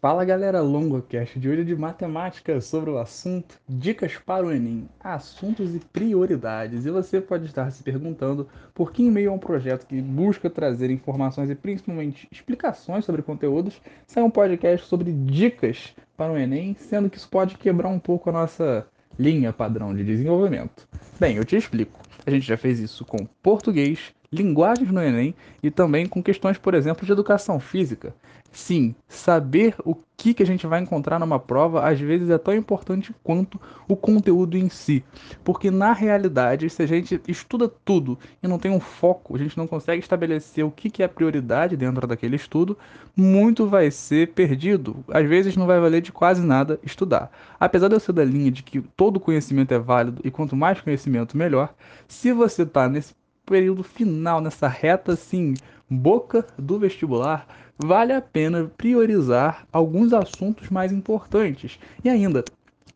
[0.00, 4.88] Fala galera, LongoCast de hoje é de matemática sobre o assunto Dicas para o Enem,
[4.98, 6.86] assuntos e prioridades.
[6.86, 10.48] E você pode estar se perguntando por que, em meio a um projeto que busca
[10.48, 16.74] trazer informações e principalmente explicações sobre conteúdos, sai um podcast sobre dicas para o Enem,
[16.78, 18.86] sendo que isso pode quebrar um pouco a nossa
[19.18, 20.88] linha padrão de desenvolvimento.
[21.20, 22.00] Bem, eu te explico.
[22.24, 26.74] A gente já fez isso com português, linguagens no Enem e também com questões, por
[26.74, 28.14] exemplo, de educação física.
[28.52, 32.54] Sim, saber o que, que a gente vai encontrar numa prova às vezes é tão
[32.54, 35.04] importante quanto o conteúdo em si.
[35.44, 39.56] Porque na realidade, se a gente estuda tudo e não tem um foco, a gente
[39.56, 42.76] não consegue estabelecer o que, que é prioridade dentro daquele estudo,
[43.16, 44.96] muito vai ser perdido.
[45.08, 47.30] Às vezes não vai valer de quase nada estudar.
[47.58, 50.80] Apesar de eu ser da linha de que todo conhecimento é válido e quanto mais
[50.80, 51.72] conhecimento, melhor,
[52.08, 53.14] se você está nesse
[53.50, 55.54] período final, nessa reta assim,
[55.90, 62.44] boca do vestibular, vale a pena priorizar alguns assuntos mais importantes e ainda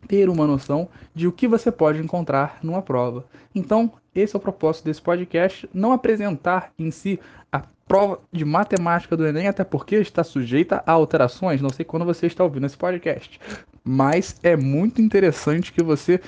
[0.07, 3.25] ter uma noção de o que você pode encontrar numa prova.
[3.53, 7.19] Então, esse é o propósito desse podcast, não apresentar em si
[7.51, 12.05] a prova de matemática do Enem, até porque está sujeita a alterações, não sei quando
[12.05, 13.41] você está ouvindo esse podcast,
[13.83, 16.21] mas é muito interessante que você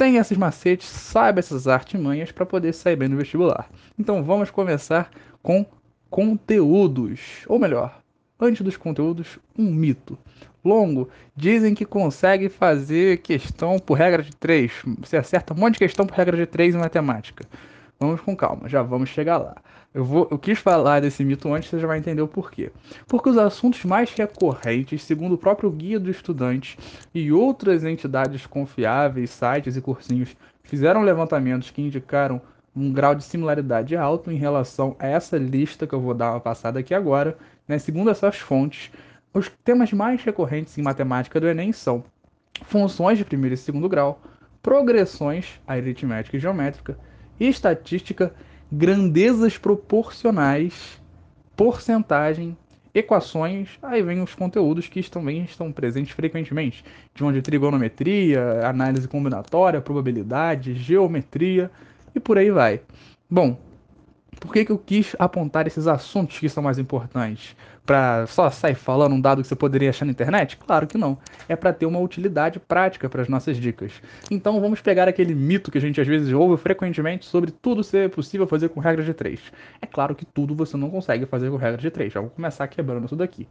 [0.00, 3.68] tenha esses macetes, saiba essas artimanhas para poder sair bem no vestibular.
[3.98, 5.10] Então, vamos começar
[5.42, 5.66] com
[6.08, 8.00] conteúdos, ou melhor,
[8.40, 10.16] antes dos conteúdos, um mito.
[10.64, 14.72] Longo, dizem que consegue fazer questão por regra de 3.
[15.00, 17.44] Você acerta um monte de questão por regra de 3 em matemática.
[18.02, 19.54] Vamos com calma, já vamos chegar lá.
[19.92, 22.72] Eu, vou, eu quis falar desse mito antes, você já vai entender o porquê.
[23.06, 26.78] Porque os assuntos mais recorrentes, segundo o próprio Guia do Estudante
[27.14, 32.40] e outras entidades confiáveis, sites e cursinhos, fizeram levantamentos que indicaram
[32.74, 36.40] um grau de similaridade alto em relação a essa lista que eu vou dar uma
[36.40, 37.36] passada aqui agora,
[37.68, 37.78] né?
[37.78, 38.90] Segundo essas fontes,
[39.34, 42.02] os temas mais recorrentes em matemática do Enem são
[42.64, 44.22] funções de primeiro e segundo grau,
[44.62, 46.96] progressões aritmética e geométrica,
[47.40, 48.32] estatística,
[48.70, 51.00] grandezas proporcionais,
[51.56, 52.56] porcentagem,
[52.94, 59.80] equações, aí vem os conteúdos que também estão presentes frequentemente, de onde trigonometria, análise combinatória,
[59.80, 61.70] probabilidade, geometria
[62.14, 62.80] e por aí vai.
[63.28, 63.58] Bom,
[64.38, 67.56] por que, que eu quis apontar esses assuntos que são mais importantes?
[67.84, 70.56] Para só sair falando um dado que você poderia achar na internet?
[70.56, 71.18] Claro que não.
[71.48, 73.92] É para ter uma utilidade prática para as nossas dicas.
[74.30, 78.10] Então vamos pegar aquele mito que a gente às vezes ouve frequentemente sobre tudo ser
[78.10, 79.40] possível fazer com regra de 3.
[79.82, 82.12] É claro que tudo você não consegue fazer com regra de 3.
[82.12, 83.48] Já vou começar quebrando tudo aqui.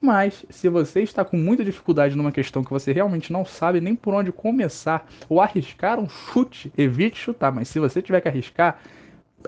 [0.00, 3.94] Mas, se você está com muita dificuldade numa questão que você realmente não sabe nem
[3.94, 7.52] por onde começar ou arriscar um chute, evite chutar.
[7.52, 8.78] Mas se você tiver que arriscar,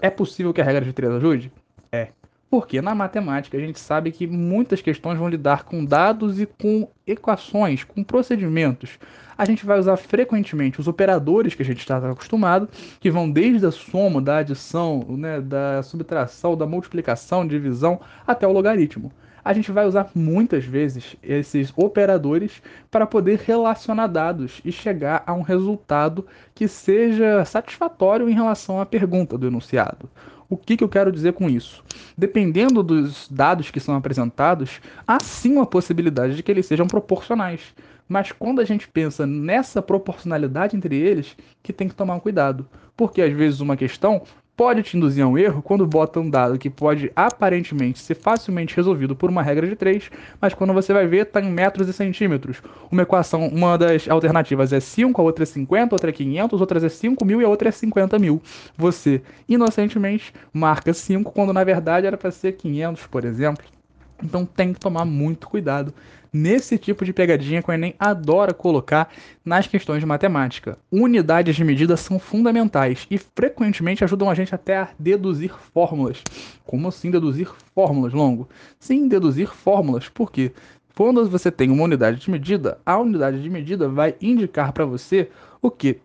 [0.01, 1.53] é possível que a regra de 3 ajude?
[1.91, 2.09] É.
[2.51, 6.89] Porque na matemática a gente sabe que muitas questões vão lidar com dados e com
[7.07, 8.99] equações, com procedimentos.
[9.37, 12.69] A gente vai usar frequentemente os operadores que a gente está acostumado,
[12.99, 18.53] que vão desde a soma, da adição, né, da subtração, da multiplicação, divisão, até o
[18.53, 19.13] logaritmo
[19.49, 22.61] a gente vai usar muitas vezes esses operadores
[22.91, 28.85] para poder relacionar dados e chegar a um resultado que seja satisfatório em relação à
[28.85, 30.07] pergunta do enunciado.
[30.51, 31.83] O que, que eu quero dizer com isso?
[32.15, 37.75] Dependendo dos dados que são apresentados, há sim uma possibilidade de que eles sejam proporcionais.
[38.07, 42.69] Mas quando a gente pensa nessa proporcionalidade entre eles, que tem que tomar um cuidado.
[42.95, 44.23] Porque às vezes uma questão
[44.59, 48.75] pode te induzir a um erro quando bota um dado que pode aparentemente ser facilmente
[48.75, 50.11] resolvido por uma regra de 3,
[50.41, 52.61] mas quando você vai ver está em metros e centímetros.
[52.91, 56.61] Uma equação, uma das alternativas é 5, a outra é 50, a outra é 500,
[56.61, 58.43] outras é 5 mil e a outra é 50 mil.
[58.77, 63.78] Você, inocentemente, marca 5 quando na verdade era para ser 500, por exemplo.
[64.23, 65.93] Então tem que tomar muito cuidado
[66.33, 69.11] nesse tipo de pegadinha que o Enem adora colocar
[69.45, 70.79] nas questões de matemática.
[70.91, 76.23] Unidades de medida são fundamentais e frequentemente ajudam a gente até a deduzir fórmulas.
[76.65, 78.49] Como assim deduzir fórmulas, Longo?
[78.79, 80.53] Sim, deduzir fórmulas, porque
[80.97, 85.31] quando você tem uma unidade de medida, a unidade de medida vai indicar para você
[85.63, 86.01] o que?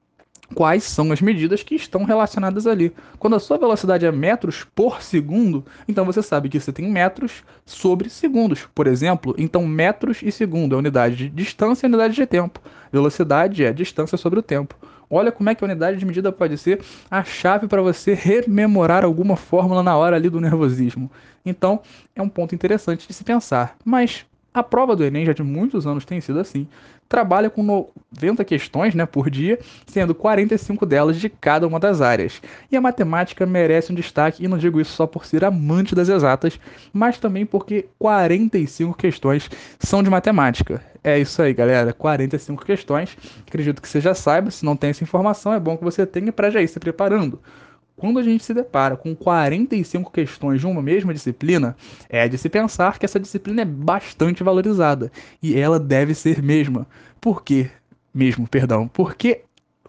[0.54, 2.94] Quais são as medidas que estão relacionadas ali.
[3.20, 7.44] Quando a sua velocidade é metros por segundo, então você sabe que você tem metros
[7.66, 9.34] sobre segundos, por exemplo.
[9.38, 12.62] Então, metros e segundo é unidade de distância e unidade de tempo.
[12.92, 14.76] Velocidade é distância sobre o tempo.
[15.10, 19.04] Olha como é que a unidade de medida pode ser a chave para você rememorar
[19.06, 21.12] alguma fórmula na hora ali do nervosismo.
[21.46, 21.82] Então,
[22.16, 23.76] é um ponto interessante de se pensar.
[23.84, 26.68] Mas A prova do Enem já de muitos anos tem sido assim.
[27.10, 29.58] Trabalha com 90 questões né, por dia,
[29.88, 32.40] sendo 45 delas de cada uma das áreas.
[32.72, 36.08] E a matemática merece um destaque, e não digo isso só por ser amante das
[36.08, 36.60] exatas,
[36.94, 40.84] mas também porque 45 questões são de matemática.
[41.04, 41.92] É isso aí, galera.
[41.92, 43.18] 45 questões.
[43.48, 44.52] Acredito que você já saiba.
[44.52, 47.40] Se não tem essa informação, é bom que você tenha para já ir se preparando
[47.96, 51.76] quando a gente se depara com 45 questões de uma mesma disciplina,
[52.10, 55.12] é de se pensar que essa disciplina é bastante valorizada
[55.42, 56.88] e ela deve ser mesma.
[57.22, 57.70] Por quê?
[58.14, 58.88] Mesmo, perdão.
[58.88, 59.44] Porque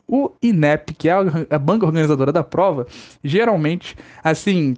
[0.06, 1.12] o INEP, que é
[1.51, 2.87] a banca organizadora da prova,
[3.23, 4.77] geralmente, assim,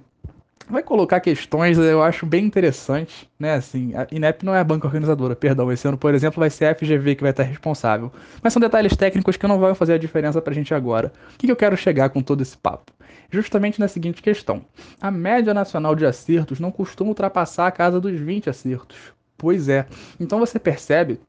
[0.69, 3.55] vai colocar questões, eu acho bem interessante, né?
[3.55, 5.71] Assim, a INEP não é a banca organizadora, perdão.
[5.71, 8.11] Esse ano, por exemplo, vai ser a FGV que vai estar responsável.
[8.41, 11.11] Mas são detalhes técnicos que não vão fazer a diferença pra gente agora.
[11.35, 12.91] O que eu quero chegar com todo esse papo?
[13.29, 14.65] Justamente na seguinte questão:
[15.01, 18.97] a média nacional de acertos não costuma ultrapassar a casa dos 20 acertos.
[19.37, 19.85] Pois é.
[20.19, 21.19] Então você percebe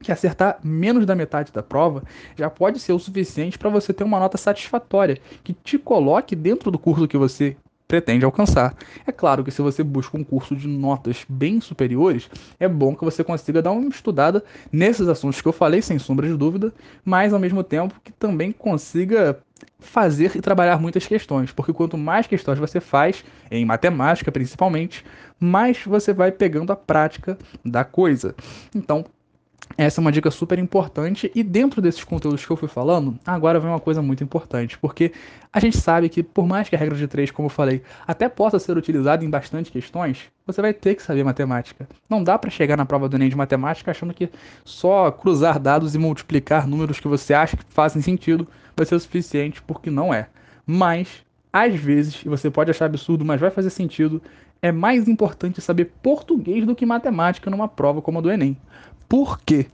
[0.00, 2.02] que acertar menos da metade da prova
[2.36, 6.70] já pode ser o suficiente para você ter uma nota satisfatória, que te coloque dentro
[6.70, 8.74] do curso que você pretende alcançar.
[9.06, 12.28] É claro que se você busca um curso de notas bem superiores,
[12.58, 14.42] é bom que você consiga dar uma estudada
[14.72, 16.72] nesses assuntos que eu falei, sem sombra de dúvida,
[17.04, 19.38] mas ao mesmo tempo que também consiga
[19.78, 25.04] fazer e trabalhar muitas questões, porque quanto mais questões você faz, em matemática principalmente,
[25.38, 28.34] mais você vai pegando a prática da coisa.
[28.74, 29.04] Então,
[29.76, 33.58] essa é uma dica super importante e dentro desses conteúdos que eu fui falando, agora
[33.58, 35.12] vem uma coisa muito importante, porque
[35.52, 38.28] a gente sabe que por mais que a regra de três, como eu falei, até
[38.28, 41.88] possa ser utilizada em bastante questões, você vai ter que saber matemática.
[42.08, 44.30] Não dá para chegar na prova do Enem de matemática achando que
[44.64, 48.46] só cruzar dados e multiplicar números que você acha que fazem sentido
[48.76, 50.28] vai ser o suficiente, porque não é.
[50.66, 54.20] Mas às vezes, e você pode achar absurdo, mas vai fazer sentido,
[54.60, 58.56] é mais importante saber português do que matemática numa prova como a do Enem.
[59.08, 59.66] Por quê?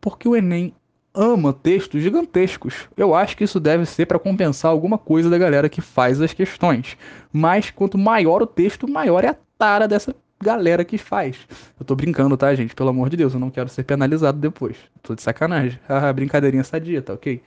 [0.00, 0.74] Porque o Enem
[1.14, 2.88] ama textos gigantescos.
[2.96, 6.32] Eu acho que isso deve ser para compensar alguma coisa da galera que faz as
[6.32, 6.96] questões.
[7.32, 11.36] Mas quanto maior o texto, maior é a tara dessa galera que faz.
[11.78, 12.74] Eu tô brincando, tá, gente?
[12.74, 14.76] Pelo amor de Deus, eu não quero ser penalizado depois.
[15.02, 15.78] Tô de sacanagem.
[16.14, 17.42] Brincadeirinha sadia, tá ok?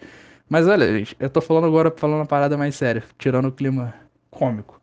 [0.50, 3.94] Mas olha, gente, eu tô falando agora, falando uma parada mais séria, tirando o clima
[4.30, 4.82] cômico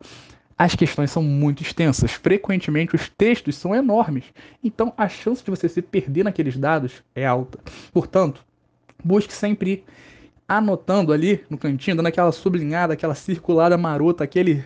[0.59, 2.11] as questões são muito extensas.
[2.11, 4.25] Frequentemente os textos são enormes.
[4.61, 7.57] Então a chance de você se perder naqueles dados é alta.
[7.93, 8.45] Portanto,
[9.01, 9.83] busque sempre ir
[10.45, 14.65] anotando ali no cantinho, dando aquela sublinhada, aquela circulada marota, aquele.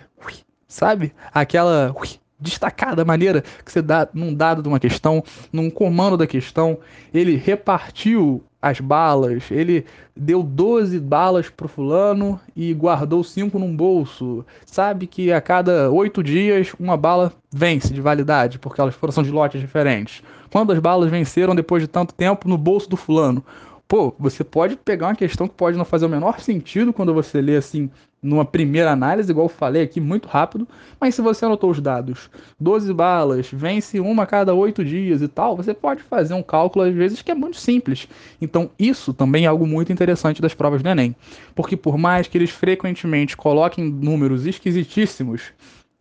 [0.68, 1.14] Sabe?
[1.32, 1.96] Aquela
[2.40, 6.80] destacada maneira que você dá num dado de uma questão, num comando da questão.
[7.14, 9.52] Ele repartiu as balas.
[9.52, 14.46] Ele deu 12 balas pro fulano e guardou 5 num bolso.
[14.66, 19.30] Sabe que a cada 8 dias uma bala vence de validade, porque elas foram de
[19.30, 20.24] lotes diferentes.
[20.50, 23.44] Quantas balas venceram depois de tanto tempo no bolso do fulano?
[23.86, 27.42] Pô, você pode pegar uma questão que pode não fazer o menor sentido quando você
[27.42, 27.90] lê assim
[28.24, 30.68] numa primeira análise, igual eu falei aqui, muito rápido,
[31.00, 32.30] mas se você anotou os dados,
[32.60, 36.86] 12 balas, vence uma a cada 8 dias e tal, você pode fazer um cálculo
[36.86, 38.08] às vezes que é muito simples.
[38.42, 41.16] Então, isso também é algo muito interessante das provas do Enem,
[41.54, 45.52] porque por mais que eles frequentemente coloquem números esquisitíssimos,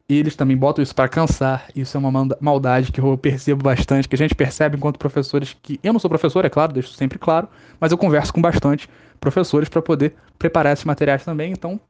[0.08, 1.68] eles também botam isso para cansar.
[1.74, 5.80] Isso é uma maldade que eu percebo bastante, que a gente percebe enquanto professores que
[5.82, 7.48] eu não sou professor, é claro, deixo sempre claro,
[7.80, 8.88] mas eu converso com bastante
[9.20, 11.52] professores para poder preparar esses materiais também.
[11.52, 11.80] Então,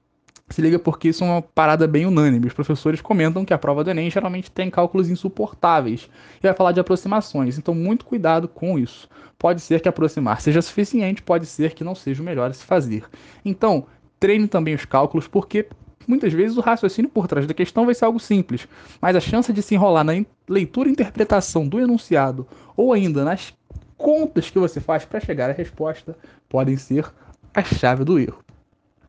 [0.49, 2.47] se liga porque isso é uma parada bem unânime.
[2.47, 6.09] Os professores comentam que a prova do Enem geralmente tem cálculos insuportáveis
[6.39, 9.09] e vai falar de aproximações, então muito cuidado com isso.
[9.39, 12.65] Pode ser que aproximar seja suficiente, pode ser que não seja o melhor a se
[12.65, 13.05] fazer.
[13.45, 13.87] Então,
[14.21, 15.67] treine também os cálculos, porque
[16.07, 18.69] muitas vezes o raciocínio por trás da questão vai ser algo simples,
[19.01, 23.55] mas a chance de se enrolar na leitura e interpretação do enunciado ou ainda nas
[23.97, 26.17] contas que você faz para chegar à resposta
[26.49, 27.07] podem ser
[27.55, 28.42] a chave do erro.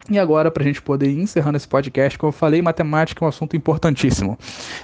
[0.10, 3.26] E agora, para a gente poder ir encerrando esse podcast, como eu falei, matemática é
[3.26, 4.38] um assunto importantíssimo.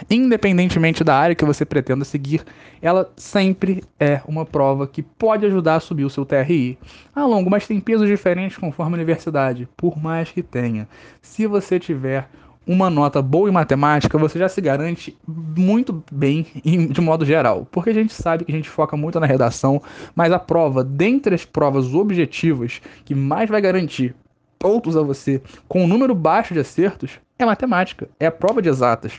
[0.09, 2.41] Independentemente da área que você pretenda seguir,
[2.81, 6.77] ela sempre é uma prova que pode ajudar a subir o seu TRI.
[7.13, 10.87] Ah, longo, mas tem pesos diferentes conforme a universidade, por mais que tenha.
[11.21, 12.29] Se você tiver
[12.65, 17.67] uma nota boa em matemática, você já se garante muito bem de modo geral.
[17.69, 19.81] Porque a gente sabe que a gente foca muito na redação,
[20.15, 24.15] mas a prova, dentre as provas objetivas, que mais vai garantir
[24.59, 28.67] pontos a você com um número baixo de acertos é matemática, é a prova de
[28.67, 29.13] exatas.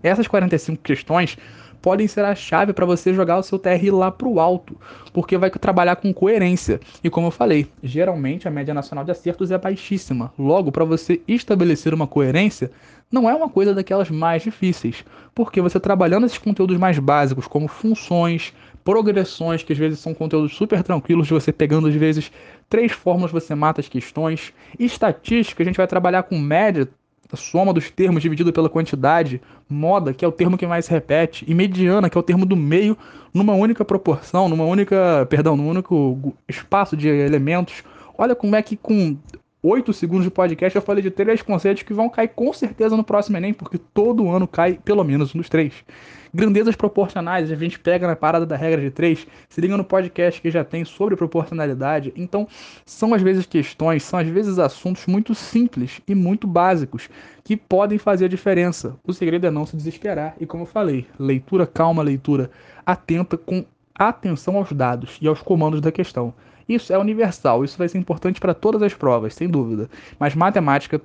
[0.00, 1.36] Essas 45 questões
[1.82, 4.78] podem ser a chave para você jogar o seu TRI lá para o alto,
[5.12, 6.80] porque vai trabalhar com coerência.
[7.02, 10.32] E como eu falei, geralmente a média nacional de acertos é baixíssima.
[10.38, 12.70] Logo, para você estabelecer uma coerência,
[13.10, 15.04] não é uma coisa daquelas mais difíceis,
[15.34, 18.52] porque você trabalhando esses conteúdos mais básicos, como funções,
[18.88, 22.32] progressões, que às vezes são conteúdos super tranquilos, de você pegando às vezes
[22.70, 24.50] três fórmulas, você mata as questões.
[24.78, 26.88] Estatística, a gente vai trabalhar com média,
[27.30, 30.90] a soma dos termos dividido pela quantidade, moda, que é o termo que mais se
[30.90, 32.96] repete, e mediana, que é o termo do meio,
[33.34, 37.84] numa única proporção, numa única, perdão, num único espaço de elementos.
[38.16, 39.18] Olha como é que com
[39.60, 43.02] 8 segundos de podcast eu falei de três conceitos que vão cair com certeza no
[43.02, 45.72] próximo Enem, porque todo ano cai pelo menos um dos três.
[46.32, 50.40] Grandezas proporcionais, a gente pega na parada da regra de três, se liga no podcast
[50.40, 52.12] que já tem sobre proporcionalidade.
[52.14, 52.46] Então,
[52.86, 57.08] são às vezes questões, são às vezes assuntos muito simples e muito básicos
[57.42, 58.96] que podem fazer a diferença.
[59.04, 62.50] O segredo é não se desesperar e, como eu falei, leitura calma, leitura
[62.86, 66.32] atenta com atenção aos dados e aos comandos da questão.
[66.68, 69.88] Isso é universal, isso vai ser importante para todas as provas, sem dúvida.
[70.18, 71.00] Mas matemática,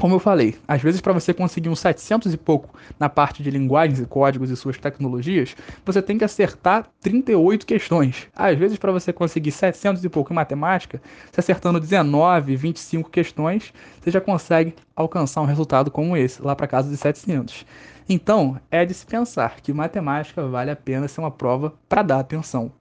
[0.00, 3.50] como eu falei, às vezes para você conseguir um 700 e pouco na parte de
[3.50, 5.54] linguagens e códigos e suas tecnologias,
[5.84, 8.26] você tem que acertar 38 questões.
[8.34, 11.00] Às vezes para você conseguir 700 e pouco em matemática,
[11.30, 16.66] se acertando 19, 25 questões, você já consegue alcançar um resultado como esse, lá para
[16.66, 17.66] casa de 700.
[18.08, 22.18] Então, é de se pensar que matemática vale a pena ser uma prova para dar
[22.18, 22.72] atenção.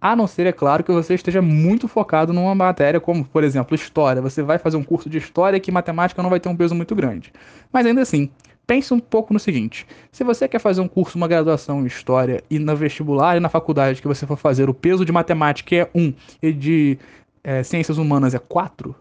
[0.00, 3.74] A não ser, é claro, que você esteja muito focado numa matéria, como, por exemplo,
[3.74, 4.20] história.
[4.20, 6.94] Você vai fazer um curso de história que matemática não vai ter um peso muito
[6.94, 7.32] grande.
[7.72, 8.30] Mas ainda assim,
[8.66, 12.42] pense um pouco no seguinte: se você quer fazer um curso, uma graduação em história,
[12.50, 15.90] e na vestibular e na faculdade que você for fazer, o peso de matemática é
[15.94, 16.98] 1 e de
[17.42, 18.94] é, ciências humanas é 4,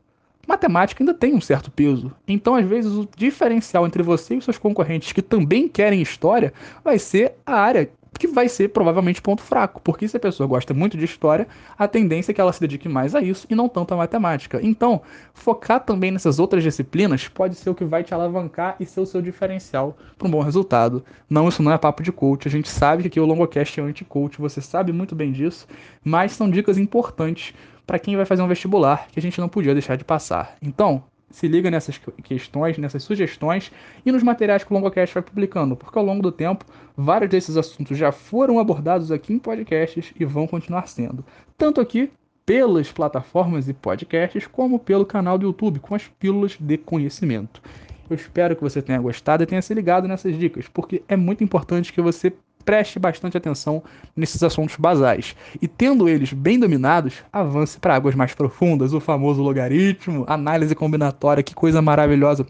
[0.47, 2.11] matemática ainda tem um certo peso.
[2.27, 6.53] Então, às vezes, o diferencial entre você e os seus concorrentes que também querem história
[6.83, 10.74] vai ser a área que vai ser provavelmente ponto fraco, porque se a pessoa gosta
[10.74, 13.69] muito de história, a tendência é que ela se dedique mais a isso e não
[13.69, 14.60] tanto à matemática.
[14.62, 15.01] Então,
[15.34, 19.05] focar também nessas outras disciplinas pode ser o que vai te alavancar e ser o
[19.05, 21.03] seu diferencial para um bom resultado.
[21.29, 23.84] Não, isso não é papo de coach, a gente sabe que aqui o Longocast é
[23.84, 25.67] anti-coach, você sabe muito bem disso,
[26.03, 27.53] mas são dicas importantes
[27.86, 30.55] para quem vai fazer um vestibular que a gente não podia deixar de passar.
[30.62, 33.72] Então, se liga nessas questões, nessas sugestões
[34.05, 36.65] e nos materiais que o Longocast vai publicando, porque ao longo do tempo,
[36.96, 41.25] vários desses assuntos já foram abordados aqui em podcasts e vão continuar sendo.
[41.58, 42.12] Tanto aqui
[42.46, 47.62] pelas plataformas e podcasts, como pelo canal do YouTube, com as pílulas de conhecimento.
[48.08, 51.44] Eu espero que você tenha gostado e tenha se ligado nessas dicas, porque é muito
[51.44, 52.32] importante que você
[52.65, 53.84] preste bastante atenção
[54.15, 55.36] nesses assuntos basais.
[55.62, 61.43] E tendo eles bem dominados, avance para águas mais profundas, o famoso logaritmo, análise combinatória,
[61.43, 62.45] que coisa maravilhosa.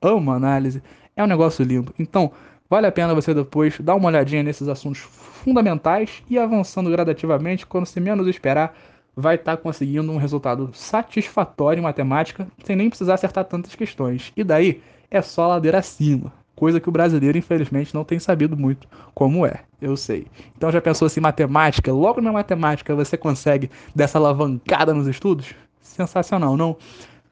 [0.00, 0.82] Amo análise,
[1.16, 1.92] é um negócio lindo.
[1.98, 2.30] Então,
[2.68, 7.86] vale a pena você depois dar uma olhadinha nesses assuntos fundamentais e avançando gradativamente, quando
[7.86, 8.76] se menos esperar,
[9.16, 14.32] vai estar tá conseguindo um resultado satisfatório em matemática, sem nem precisar acertar tantas questões.
[14.36, 18.88] E daí é só ladeira acima coisa que o brasileiro, infelizmente, não tem sabido muito
[19.14, 20.26] como é, eu sei.
[20.56, 25.54] Então já pensou assim, matemática, logo na matemática você consegue dessa alavancada nos estudos?
[25.80, 26.76] Sensacional, não?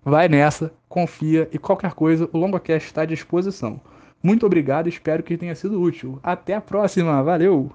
[0.04, 3.80] Vai nessa, confia e qualquer coisa, o LongoCast está à disposição.
[4.22, 6.20] Muito obrigado, espero que tenha sido útil.
[6.22, 7.72] Até a próxima, valeu!